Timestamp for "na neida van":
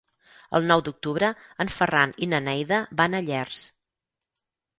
2.33-3.15